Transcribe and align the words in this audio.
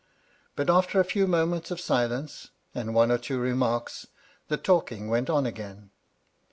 But 0.55 0.67
after 0.67 0.99
a 0.99 1.03
few 1.05 1.27
moments 1.27 1.69
of 1.69 1.79
silence, 1.79 2.49
and 2.73 2.95
one 2.95 3.11
or 3.11 3.19
two 3.19 3.37
remarks, 3.39 4.07
the 4.47 4.57
talking 4.57 5.09
went 5.09 5.29
on 5.29 5.45
again. 5.45 5.91